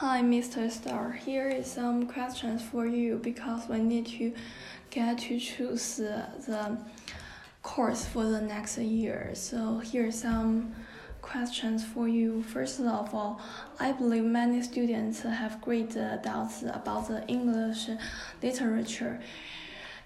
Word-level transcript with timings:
Hi, 0.00 0.20
Mr. 0.20 0.70
Star. 0.70 1.12
Here 1.12 1.48
is 1.48 1.66
some 1.66 2.06
questions 2.06 2.60
for 2.60 2.84
you 2.84 3.16
because 3.16 3.66
we 3.66 3.78
need 3.78 4.04
to 4.18 4.34
get 4.90 5.16
to 5.20 5.40
choose 5.40 5.96
the 5.96 6.76
course 7.62 8.04
for 8.04 8.24
the 8.24 8.42
next 8.42 8.76
year. 8.76 9.30
So 9.32 9.78
here 9.78 10.08
are 10.08 10.12
some 10.12 10.74
questions 11.22 11.82
for 11.82 12.08
you. 12.08 12.42
First 12.42 12.78
of 12.80 13.14
all, 13.14 13.40
I 13.80 13.92
believe 13.92 14.24
many 14.24 14.60
students 14.60 15.22
have 15.22 15.62
great 15.62 15.94
doubts 15.94 16.62
about 16.62 17.08
the 17.08 17.26
English 17.26 17.88
literature 18.42 19.18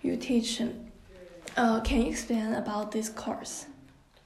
you 0.03 0.17
teach. 0.17 0.63
Uh, 1.57 1.81
can 1.81 2.03
you 2.03 2.11
explain 2.11 2.55
about 2.55 2.93
this 2.93 3.09
course? 3.09 3.67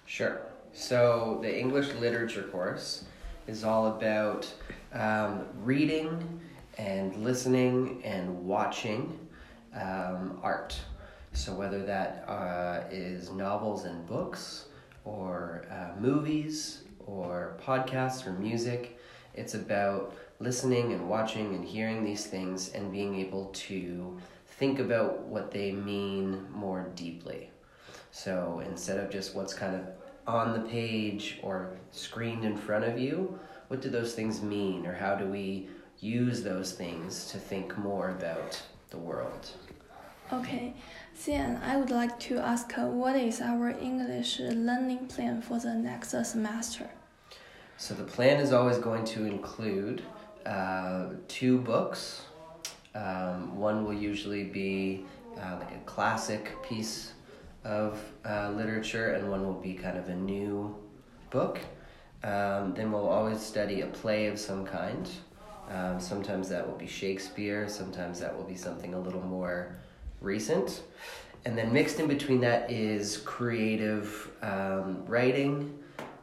Sure. 0.05 0.43
So 0.75 1.39
the 1.41 1.59
English 1.59 1.95
literature 1.95 2.43
course 2.43 3.05
is 3.47 3.65
all 3.65 3.87
about 3.87 4.53
um, 4.95 5.47
reading 5.63 6.41
and 6.79 7.17
listening 7.17 8.03
and 8.05 8.47
watching 8.47 9.19
um, 9.75 10.39
art. 10.43 10.79
So, 11.33 11.53
whether 11.55 11.85
that 11.85 12.25
uh, 12.29 12.85
is 12.91 13.31
novels 13.31 13.85
and 13.85 14.07
books, 14.07 14.67
or 15.05 15.67
uh, 15.71 16.01
movies, 16.01 16.83
or 17.07 17.59
podcasts, 17.63 18.27
or 18.27 18.33
music, 18.33 18.99
it's 19.35 19.55
about 19.55 20.15
listening 20.39 20.93
and 20.93 21.09
watching 21.09 21.55
and 21.55 21.65
hearing 21.65 22.05
these 22.05 22.27
things 22.27 22.71
and 22.71 22.93
being 22.93 23.17
able 23.17 23.47
to 23.47 24.17
think 24.47 24.79
about 24.79 25.21
what 25.23 25.51
they 25.51 25.73
mean 25.73 26.47
more 26.53 26.91
deeply. 26.95 27.51
So, 28.13 28.63
instead 28.65 28.99
of 28.99 29.11
just 29.11 29.35
what's 29.35 29.55
kind 29.55 29.75
of 29.75 29.87
on 30.27 30.53
the 30.53 30.69
page 30.69 31.39
or 31.43 31.71
screened 31.91 32.45
in 32.45 32.57
front 32.57 32.85
of 32.85 32.99
you, 32.99 33.39
what 33.69 33.81
do 33.81 33.89
those 33.89 34.15
things 34.15 34.43
mean, 34.43 34.87
or 34.87 34.95
how 34.95 35.15
do 35.15 35.27
we 35.27 35.69
use 36.01 36.43
those 36.43 36.73
things 36.73 37.31
to 37.31 37.39
think 37.39 37.77
more 37.79 38.11
about 38.11 38.61
the 38.91 38.99
world? 38.99 39.51
Okay, 40.33 40.75
then 41.27 41.61
I 41.63 41.77
would 41.77 41.91
like 41.91 42.19
to 42.21 42.39
ask 42.39 42.77
uh, 42.79 42.87
what 42.87 43.17
is 43.17 43.41
our 43.41 43.71
English 43.71 44.41
learning 44.41 45.07
plan 45.07 45.43
for 45.43 45.59
the 45.59 45.75
next 45.75 46.11
semester? 46.11 46.89
So, 47.77 47.95
the 47.95 48.05
plan 48.05 48.41
is 48.41 48.53
always 48.53 48.79
going 48.79 49.05
to 49.07 49.27
include 49.27 50.03
uh, 50.47 51.07
two 51.29 51.59
books. 51.59 52.23
Um, 52.95 53.57
one 53.57 53.85
will 53.85 53.95
usually 53.95 54.45
be 54.45 55.05
uh, 55.37 55.57
like 55.59 55.73
a 55.73 55.81
classic 55.85 56.53
piece 56.63 57.14
of 57.65 58.01
uh, 58.25 58.51
literature, 58.51 59.13
and 59.15 59.31
one 59.31 59.45
will 59.45 59.61
be 59.61 59.75
kind 59.75 59.99
of 59.99 60.09
a 60.09 60.15
new 60.15 60.75
book. 61.31 61.61
Um, 62.23 62.75
then 62.75 62.91
we'll 62.93 63.09
always 63.09 63.41
study 63.41 63.83
a 63.83 63.87
play 63.87 64.27
of 64.27 64.39
some 64.39 64.65
kind. 64.65 65.09
Um, 65.71 65.99
sometimes 65.99 66.49
that 66.51 66.67
will 66.67 66.77
be 66.77 66.87
Shakespeare, 66.87 67.69
sometimes 67.69 68.21
that 68.21 68.37
will 68.37 68.45
be 68.45 68.55
something 68.55 68.95
a 68.95 69.01
little 69.01 69.23
more 69.23 69.77
recent. 70.21 70.83
And 71.47 71.57
then 71.57 71.73
mixed 71.73 72.01
in 72.01 72.07
between 72.07 72.41
that 72.41 72.71
is 72.71 73.19
creative 73.19 74.31
um, 74.43 75.05
writing, 75.07 75.79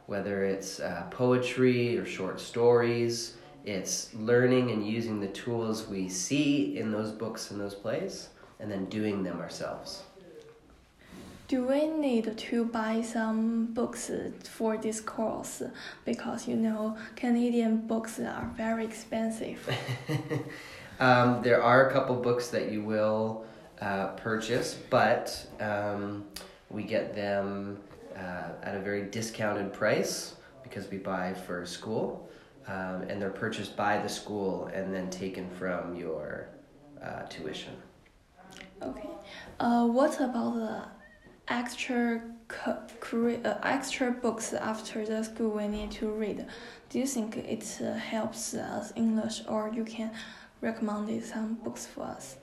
whether 0.06 0.44
it's 0.44 0.80
uh, 0.80 1.06
poetry 1.10 1.96
or 1.96 2.04
short 2.04 2.40
stories. 2.40 3.36
It's 3.64 4.12
learning 4.14 4.72
and 4.72 4.84
using 4.84 5.20
the 5.20 5.28
tools 5.28 5.86
we 5.86 6.08
see 6.08 6.76
in 6.76 6.90
those 6.90 7.12
books 7.12 7.52
and 7.52 7.60
those 7.60 7.76
plays, 7.76 8.30
and 8.58 8.68
then 8.70 8.86
doing 8.86 9.22
them 9.22 9.40
ourselves. 9.40 10.02
Do 11.52 11.66
we 11.66 11.86
need 11.86 12.34
to 12.34 12.64
buy 12.64 13.02
some 13.02 13.66
books 13.74 14.10
for 14.42 14.78
this 14.78 15.02
course? 15.02 15.62
Because 16.06 16.48
you 16.48 16.56
know, 16.56 16.96
Canadian 17.14 17.86
books 17.86 18.18
are 18.18 18.50
very 18.56 18.86
expensive. 18.86 19.58
um, 20.98 21.42
there 21.42 21.62
are 21.62 21.90
a 21.90 21.92
couple 21.92 22.16
books 22.16 22.48
that 22.48 22.72
you 22.72 22.82
will 22.82 23.44
uh, 23.82 24.06
purchase, 24.16 24.78
but 24.88 25.46
um, 25.60 26.24
we 26.70 26.84
get 26.84 27.14
them 27.14 27.76
uh, 28.16 28.52
at 28.62 28.74
a 28.74 28.80
very 28.80 29.02
discounted 29.10 29.74
price 29.74 30.36
because 30.62 30.90
we 30.90 30.96
buy 30.96 31.34
for 31.34 31.66
school. 31.66 32.30
Um, 32.66 33.02
and 33.10 33.20
they're 33.20 33.28
purchased 33.28 33.76
by 33.76 33.98
the 33.98 34.08
school 34.08 34.70
and 34.72 34.94
then 34.94 35.10
taken 35.10 35.50
from 35.50 35.96
your 35.96 36.48
uh, 37.04 37.24
tuition. 37.24 37.74
Okay. 38.80 39.10
Uh, 39.60 39.86
what 39.86 40.18
about 40.18 40.54
the 40.54 41.01
extra 41.48 42.22
uh, 42.66 43.54
extra 43.62 44.10
books 44.10 44.52
after 44.52 45.04
the 45.04 45.22
school 45.22 45.50
we 45.50 45.68
need 45.68 45.90
to 45.90 46.10
read. 46.10 46.46
Do 46.90 46.98
you 46.98 47.06
think 47.06 47.36
it 47.36 47.78
uh, 47.80 47.94
helps 47.94 48.54
us 48.54 48.92
English, 48.96 49.42
or 49.48 49.70
you 49.74 49.84
can 49.84 50.10
recommend 50.60 51.24
some 51.24 51.54
books 51.54 51.86
for 51.86 52.04
us? 52.04 52.36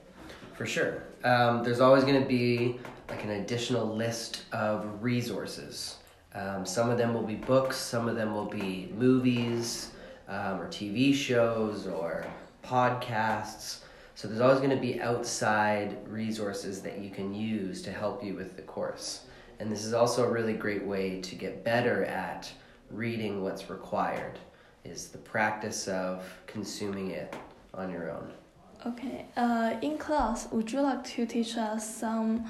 For 0.54 0.66
sure. 0.66 1.04
Um, 1.24 1.62
there's 1.64 1.80
always 1.80 2.04
going 2.04 2.20
to 2.20 2.28
be 2.28 2.78
like 3.08 3.24
an 3.24 3.30
additional 3.30 3.86
list 3.86 4.44
of 4.52 5.02
resources. 5.02 5.96
Um, 6.34 6.64
some 6.64 6.90
of 6.90 6.98
them 6.98 7.14
will 7.14 7.22
be 7.22 7.34
books, 7.34 7.76
some 7.76 8.08
of 8.08 8.16
them 8.16 8.34
will 8.34 8.46
be 8.46 8.92
movies 8.96 9.90
um, 10.28 10.60
or 10.60 10.68
TV 10.68 11.14
shows 11.14 11.86
or 11.86 12.24
podcasts. 12.64 13.78
So 14.20 14.28
there's 14.28 14.42
always 14.42 14.58
going 14.58 14.68
to 14.68 14.76
be 14.76 15.00
outside 15.00 15.96
resources 16.06 16.82
that 16.82 16.98
you 16.98 17.08
can 17.08 17.34
use 17.34 17.80
to 17.80 17.90
help 17.90 18.22
you 18.22 18.34
with 18.34 18.54
the 18.54 18.60
course. 18.60 19.22
And 19.58 19.72
this 19.72 19.82
is 19.82 19.94
also 19.94 20.26
a 20.26 20.30
really 20.30 20.52
great 20.52 20.84
way 20.84 21.22
to 21.22 21.34
get 21.34 21.64
better 21.64 22.04
at 22.04 22.52
reading 22.90 23.42
what's 23.42 23.70
required 23.70 24.38
is 24.84 25.08
the 25.08 25.16
practice 25.16 25.88
of 25.88 26.30
consuming 26.46 27.12
it 27.12 27.34
on 27.72 27.90
your 27.90 28.10
own. 28.10 28.30
Okay. 28.84 29.24
Uh, 29.38 29.76
in 29.80 29.96
class, 29.96 30.48
would 30.52 30.70
you 30.70 30.82
like 30.82 31.02
to 31.02 31.24
teach 31.24 31.56
us 31.56 31.96
some 31.96 32.44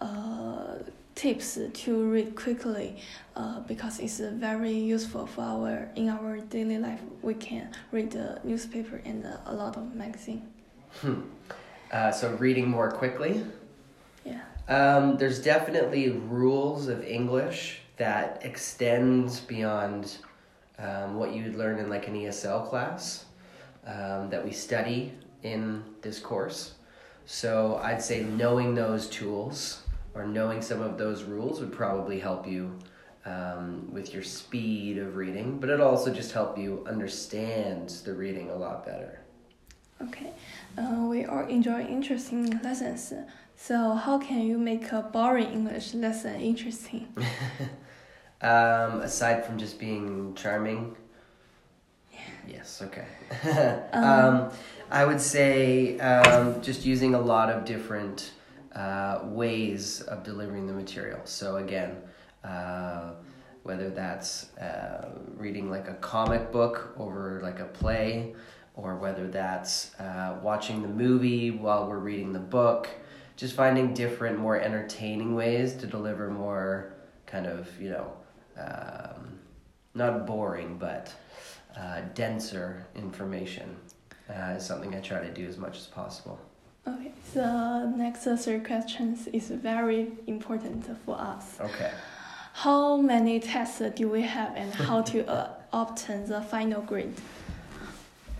uh, 0.00 0.76
tips 1.16 1.58
to 1.72 2.10
read 2.12 2.36
quickly? 2.36 2.96
Uh, 3.34 3.58
because 3.62 3.98
it's 3.98 4.20
very 4.20 4.70
useful 4.70 5.26
for 5.26 5.42
our 5.42 5.88
in 5.96 6.10
our 6.10 6.38
daily 6.38 6.78
life. 6.78 7.00
We 7.22 7.34
can 7.34 7.72
read 7.90 8.12
the 8.12 8.40
newspaper 8.44 9.02
and 9.04 9.26
a 9.46 9.52
lot 9.52 9.76
of 9.76 9.96
magazine. 9.96 10.46
Hmm. 11.00 11.20
Uh, 11.92 12.10
so 12.10 12.34
reading 12.34 12.68
more 12.68 12.90
quickly. 12.90 13.44
Yeah. 14.24 14.42
Um, 14.68 15.16
there's 15.16 15.40
definitely 15.40 16.10
rules 16.10 16.88
of 16.88 17.02
English 17.02 17.80
that 17.96 18.40
extend 18.44 19.40
beyond 19.46 20.18
um, 20.78 21.16
what 21.16 21.34
you'd 21.34 21.56
learn 21.56 21.78
in 21.78 21.88
like 21.88 22.08
an 22.08 22.14
ESL 22.14 22.68
class 22.68 23.24
um, 23.86 24.30
that 24.30 24.44
we 24.44 24.52
study 24.52 25.12
in 25.42 25.82
this 26.02 26.18
course. 26.18 26.74
So 27.26 27.80
I'd 27.82 28.02
say 28.02 28.22
knowing 28.22 28.74
those 28.74 29.08
tools 29.08 29.82
or 30.14 30.26
knowing 30.26 30.62
some 30.62 30.80
of 30.80 30.98
those 30.98 31.24
rules 31.24 31.60
would 31.60 31.72
probably 31.72 32.18
help 32.20 32.46
you 32.46 32.78
um, 33.24 33.88
with 33.92 34.14
your 34.14 34.22
speed 34.22 34.98
of 34.98 35.16
reading, 35.16 35.58
but 35.58 35.68
it'll 35.68 35.88
also 35.88 36.12
just 36.12 36.32
help 36.32 36.56
you 36.56 36.84
understand 36.88 37.90
the 38.04 38.14
reading 38.14 38.50
a 38.50 38.54
lot 38.54 38.86
better. 38.86 39.20
Okay, 40.00 40.32
uh, 40.76 41.06
we 41.08 41.24
all 41.24 41.46
enjoy 41.46 41.84
interesting 41.84 42.60
lessons. 42.62 43.12
So, 43.56 43.94
how 43.94 44.18
can 44.18 44.42
you 44.42 44.56
make 44.56 44.92
a 44.92 45.02
boring 45.02 45.52
English 45.52 45.92
lesson 45.92 46.40
interesting? 46.40 47.08
um, 48.40 49.00
aside 49.00 49.44
from 49.44 49.58
just 49.58 49.80
being 49.80 50.34
charming. 50.36 50.96
Yeah. 52.12 52.18
Yes. 52.46 52.80
Okay. 52.82 53.06
um, 53.92 54.04
um, 54.04 54.50
I 54.90 55.04
would 55.04 55.20
say 55.20 55.98
um, 55.98 56.62
just 56.62 56.86
using 56.86 57.14
a 57.14 57.20
lot 57.20 57.50
of 57.50 57.64
different 57.64 58.30
uh, 58.76 59.20
ways 59.24 60.02
of 60.02 60.22
delivering 60.22 60.68
the 60.68 60.72
material. 60.72 61.20
So 61.24 61.56
again, 61.56 61.96
uh, 62.44 63.14
whether 63.64 63.90
that's 63.90 64.56
uh, 64.56 65.08
reading 65.36 65.68
like 65.68 65.88
a 65.88 65.94
comic 65.94 66.52
book 66.52 66.94
over 66.96 67.40
like 67.42 67.58
a 67.58 67.64
play 67.64 68.34
or 68.78 68.94
whether 68.94 69.26
that's 69.26 69.98
uh, 69.98 70.38
watching 70.40 70.82
the 70.82 70.88
movie 70.88 71.50
while 71.50 71.88
we're 71.88 71.98
reading 71.98 72.32
the 72.32 72.38
book, 72.38 72.88
just 73.36 73.54
finding 73.54 73.92
different, 73.92 74.38
more 74.38 74.58
entertaining 74.58 75.34
ways 75.34 75.74
to 75.74 75.86
deliver 75.86 76.30
more 76.30 76.94
kind 77.26 77.46
of, 77.46 77.68
you 77.80 77.90
know, 77.90 78.12
um, 78.56 79.38
not 79.94 80.26
boring, 80.26 80.78
but 80.78 81.12
uh, 81.76 82.02
denser 82.14 82.86
information 82.94 83.76
uh, 84.30 84.54
is 84.56 84.64
something 84.64 84.94
I 84.94 85.00
try 85.00 85.20
to 85.20 85.32
do 85.34 85.46
as 85.46 85.58
much 85.58 85.76
as 85.76 85.86
possible. 85.86 86.38
Okay, 86.86 87.12
the 87.34 87.92
next 87.96 88.28
three 88.44 88.60
questions 88.60 89.26
is 89.32 89.50
very 89.50 90.12
important 90.28 90.86
for 91.04 91.16
us. 91.20 91.58
Okay. 91.60 91.90
How 92.52 92.96
many 92.96 93.40
tests 93.40 93.82
do 93.96 94.08
we 94.08 94.22
have 94.22 94.54
and 94.56 94.72
how 94.72 95.02
to 95.02 95.28
uh, 95.28 95.50
obtain 95.72 96.26
the 96.26 96.40
final 96.42 96.82
grade? 96.82 97.14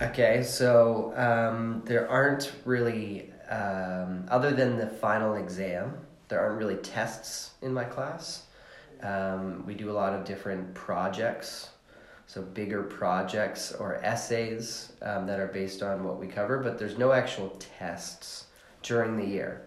Okay, 0.01 0.45
so 0.45 1.13
um, 1.17 1.83
there 1.85 2.09
aren't 2.09 2.53
really, 2.65 3.33
um, 3.51 4.27
other 4.31 4.53
than 4.53 4.77
the 4.77 4.87
final 4.87 5.35
exam, 5.35 5.93
there 6.29 6.39
aren't 6.39 6.57
really 6.57 6.77
tests 6.77 7.55
in 7.63 7.75
my 7.75 7.83
class. 7.83 8.45
Um, 9.03 9.67
we 9.67 9.75
do 9.75 9.91
a 9.91 9.93
lot 9.93 10.13
of 10.15 10.25
different 10.25 10.73
projects. 10.73 11.71
so 12.29 12.43
bigger 12.43 12.85
projects 12.85 13.73
or 13.73 13.97
essays 14.05 14.93
um, 15.03 15.27
that 15.27 15.41
are 15.41 15.49
based 15.49 15.83
on 15.83 16.05
what 16.05 16.21
we 16.21 16.29
cover, 16.29 16.59
but 16.59 16.79
there's 16.79 16.97
no 16.97 17.11
actual 17.11 17.49
tests 17.79 18.45
during 18.83 19.17
the 19.17 19.27
year. 19.27 19.63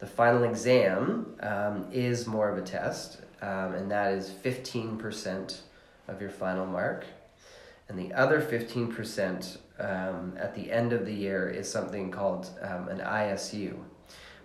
The 0.00 0.06
final 0.06 0.42
exam 0.42 1.36
um, 1.40 1.86
is 1.92 2.26
more 2.26 2.48
of 2.48 2.58
a 2.58 2.62
test, 2.62 3.20
um, 3.40 3.74
and 3.74 3.88
that 3.92 4.12
is 4.14 4.30
15% 4.30 5.60
of 6.08 6.20
your 6.20 6.30
final 6.30 6.66
mark. 6.66 7.04
And 7.88 7.96
the 7.96 8.12
other 8.14 8.42
15% 8.42 9.58
um, 9.78 10.34
at 10.38 10.54
the 10.54 10.70
end 10.70 10.92
of 10.92 11.04
the 11.06 11.12
year 11.12 11.48
is 11.48 11.70
something 11.70 12.10
called 12.10 12.48
um, 12.62 12.88
an 12.88 12.98
ISU, 12.98 13.76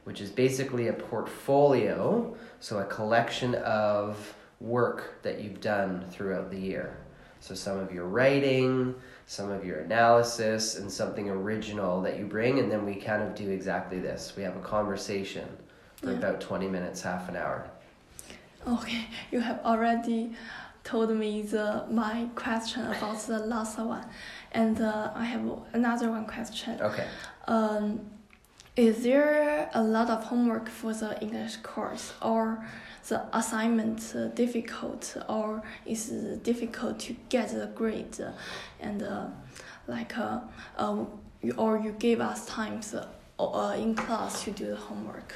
which 0.03 0.21
is 0.21 0.29
basically 0.29 0.87
a 0.87 0.93
portfolio, 0.93 2.35
so 2.59 2.79
a 2.79 2.85
collection 2.85 3.55
of 3.55 4.35
work 4.59 5.21
that 5.23 5.41
you've 5.41 5.61
done 5.61 6.05
throughout 6.11 6.51
the 6.51 6.59
year. 6.59 6.97
So 7.39 7.55
some 7.55 7.79
of 7.79 7.91
your 7.91 8.05
writing, 8.05 8.93
some 9.25 9.49
of 9.49 9.65
your 9.65 9.79
analysis, 9.79 10.77
and 10.77 10.91
something 10.91 11.29
original 11.29 12.01
that 12.01 12.19
you 12.19 12.25
bring, 12.25 12.59
and 12.59 12.71
then 12.71 12.85
we 12.85 12.95
kind 12.95 13.23
of 13.23 13.33
do 13.33 13.49
exactly 13.49 13.99
this. 13.99 14.33
We 14.37 14.43
have 14.43 14.55
a 14.55 14.59
conversation 14.61 15.47
for 15.95 16.11
Yeah. 16.11 16.17
about 16.17 16.41
20 16.41 16.67
minutes, 16.67 17.01
half 17.01 17.29
an 17.29 17.35
hour. 17.35 17.65
Okay, 18.67 19.07
you 19.31 19.39
have 19.39 19.59
already 19.65 20.35
told 20.83 21.09
me 21.11 21.41
the 21.41 21.85
my 21.89 22.27
question 22.35 22.85
about 22.85 23.19
the 23.25 23.39
last 23.39 23.79
one, 23.79 24.05
and 24.51 24.81
uh, 24.81 25.11
I 25.15 25.25
have 25.25 25.41
another 25.73 26.09
one 26.09 26.25
question. 26.25 26.79
Okay. 26.81 27.07
Um, 27.47 28.01
is 28.75 29.03
there 29.03 29.69
a 29.73 29.83
lot 29.83 30.09
of 30.09 30.23
homework 30.23 30.69
for 30.69 30.93
the 30.93 31.19
English 31.21 31.57
course, 31.57 32.13
or 32.21 32.65
the 33.07 33.25
assignment 33.35 34.13
uh, 34.15 34.27
difficult, 34.27 35.17
or 35.27 35.61
is 35.85 36.09
it 36.09 36.43
difficult 36.43 36.99
to 36.99 37.15
get 37.29 37.49
the 37.49 37.69
grade, 37.75 38.17
and 38.79 39.03
uh, 39.03 39.25
like 39.87 40.17
uh, 40.17 40.39
uh, 40.77 41.03
you, 41.41 41.53
or 41.57 41.79
you 41.79 41.91
give 41.99 42.21
us 42.21 42.45
times 42.45 42.93
uh, 42.93 43.07
uh, 43.39 43.75
in 43.77 43.95
class 43.95 44.43
to 44.43 44.51
do 44.51 44.67
the 44.67 44.75
homework? 44.75 45.33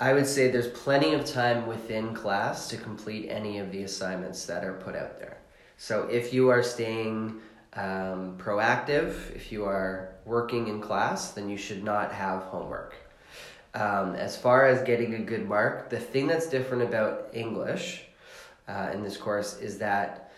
I 0.00 0.12
would 0.12 0.26
say 0.26 0.50
there's 0.50 0.68
plenty 0.68 1.14
of 1.14 1.24
time 1.24 1.66
within 1.66 2.14
class 2.14 2.68
to 2.68 2.76
complete 2.76 3.28
any 3.30 3.58
of 3.58 3.72
the 3.72 3.82
assignments 3.82 4.44
that 4.46 4.62
are 4.64 4.74
put 4.74 4.94
out 4.94 5.18
there. 5.18 5.38
So 5.76 6.02
if 6.10 6.32
you 6.32 6.50
are 6.50 6.62
staying 6.62 7.40
um, 7.78 8.36
proactive, 8.38 9.34
if 9.36 9.52
you 9.52 9.64
are 9.64 10.14
working 10.24 10.66
in 10.66 10.80
class, 10.80 11.30
then 11.30 11.48
you 11.48 11.56
should 11.56 11.84
not 11.84 12.12
have 12.12 12.42
homework. 12.42 12.96
Um, 13.74 14.16
as 14.16 14.36
far 14.36 14.66
as 14.66 14.82
getting 14.82 15.14
a 15.14 15.20
good 15.20 15.48
mark, 15.48 15.88
the 15.88 16.00
thing 16.00 16.26
that's 16.26 16.48
different 16.48 16.82
about 16.82 17.28
English 17.32 18.02
uh, 18.66 18.90
in 18.92 19.02
this 19.02 19.16
course 19.16 19.58
is 19.58 19.78
that 19.78 20.32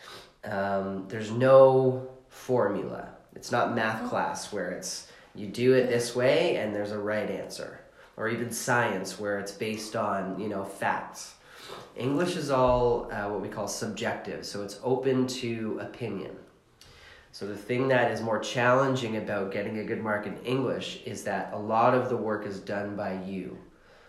um, 0.44 1.06
there's 1.08 1.30
no 1.30 2.08
formula. 2.28 3.08
It's 3.34 3.50
not 3.50 3.74
math 3.74 4.08
class 4.10 4.52
where 4.52 4.70
it's 4.72 5.10
you 5.34 5.46
do 5.46 5.74
it 5.74 5.88
this 5.88 6.14
way 6.14 6.56
and 6.56 6.74
there's 6.74 6.92
a 6.92 6.98
right 6.98 7.30
answer 7.30 7.80
or 8.16 8.28
even 8.28 8.50
science 8.50 9.18
where 9.18 9.38
it's 9.38 9.52
based 9.52 9.94
on 9.94 10.38
you 10.40 10.48
know 10.48 10.64
facts 10.64 11.34
english 11.96 12.36
is 12.36 12.50
all 12.50 13.08
uh, 13.12 13.28
what 13.28 13.40
we 13.40 13.48
call 13.48 13.68
subjective 13.68 14.44
so 14.44 14.62
it's 14.62 14.80
open 14.82 15.26
to 15.26 15.78
opinion 15.80 16.36
so 17.32 17.46
the 17.46 17.56
thing 17.56 17.88
that 17.88 18.10
is 18.10 18.20
more 18.20 18.38
challenging 18.38 19.16
about 19.16 19.52
getting 19.52 19.78
a 19.78 19.84
good 19.84 20.02
mark 20.02 20.26
in 20.26 20.36
english 20.38 21.00
is 21.04 21.24
that 21.24 21.52
a 21.52 21.58
lot 21.58 21.94
of 21.94 22.08
the 22.08 22.16
work 22.16 22.46
is 22.46 22.60
done 22.60 22.96
by 22.96 23.20
you 23.24 23.56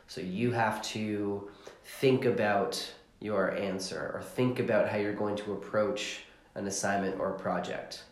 so 0.08 0.22
you 0.22 0.52
have 0.52 0.82
to 0.82 1.50
think 1.84 2.26
about 2.26 2.94
your 3.20 3.56
answer 3.56 4.12
or 4.14 4.22
think 4.22 4.60
about 4.60 4.90
how 4.90 4.98
you're 4.98 5.14
going 5.14 5.36
to 5.36 5.54
approach 5.54 6.22
an 6.56 6.68
assignment 6.68 7.20
or 7.20 7.36
a 7.36 7.40
project 7.40 8.04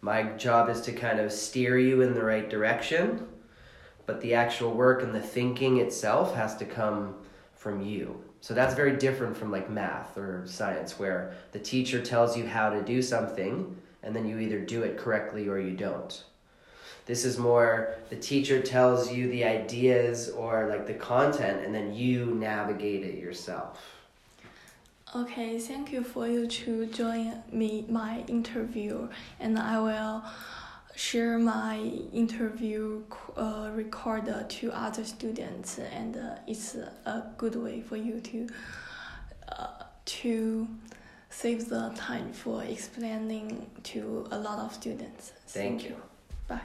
my 0.00 0.22
job 0.36 0.68
is 0.68 0.80
to 0.80 0.92
kind 0.92 1.18
of 1.18 1.32
steer 1.32 1.78
you 1.78 2.02
in 2.02 2.14
the 2.14 2.22
right 2.22 2.50
direction 2.50 3.26
but 4.08 4.22
the 4.22 4.32
actual 4.32 4.72
work 4.72 5.02
and 5.02 5.14
the 5.14 5.20
thinking 5.20 5.76
itself 5.76 6.34
has 6.34 6.56
to 6.56 6.64
come 6.64 7.14
from 7.54 7.82
you. 7.82 8.24
So 8.40 8.54
that's 8.54 8.74
very 8.74 8.96
different 8.96 9.36
from 9.36 9.52
like 9.52 9.68
math 9.68 10.16
or 10.16 10.44
science, 10.46 10.98
where 10.98 11.34
the 11.52 11.58
teacher 11.58 12.00
tells 12.00 12.34
you 12.34 12.46
how 12.46 12.70
to 12.70 12.82
do 12.82 13.02
something 13.02 13.76
and 14.02 14.14
then 14.14 14.26
you 14.26 14.38
either 14.38 14.60
do 14.60 14.82
it 14.82 14.96
correctly 14.96 15.48
or 15.48 15.58
you 15.58 15.76
don't. 15.76 16.24
This 17.06 17.24
is 17.24 17.38
more 17.38 17.94
the 18.10 18.16
teacher 18.16 18.60
tells 18.60 19.12
you 19.12 19.30
the 19.30 19.44
ideas 19.44 20.28
or 20.28 20.66
like 20.68 20.86
the 20.86 20.94
content 20.94 21.64
and 21.64 21.74
then 21.74 21.94
you 21.94 22.26
navigate 22.34 23.04
it 23.04 23.18
yourself. 23.18 23.98
Okay, 25.16 25.58
thank 25.58 25.90
you 25.90 26.04
for 26.04 26.28
you 26.28 26.46
to 26.46 26.84
join 26.84 27.42
me 27.50 27.86
my 27.88 28.22
interview, 28.28 29.08
and 29.40 29.58
I 29.58 29.80
will 29.80 30.22
share 30.94 31.38
my 31.38 31.78
interview 32.12 33.04
uh, 33.34 33.70
recorder 33.72 34.44
to 34.46 34.70
other 34.70 35.04
students, 35.04 35.78
and 35.78 36.18
uh, 36.18 36.34
it's 36.46 36.74
a 36.74 37.24
good 37.38 37.56
way 37.56 37.80
for 37.80 37.96
you 37.96 38.20
to 38.20 38.48
uh, 39.48 39.84
to 40.04 40.68
save 41.30 41.68
the 41.68 41.92
time 41.96 42.32
for 42.32 42.62
explaining 42.64 43.70
to 43.84 44.26
a 44.30 44.38
lot 44.38 44.58
of 44.58 44.74
students. 44.74 45.32
Thank 45.46 45.84
you. 45.84 45.96
Bye. 46.46 46.60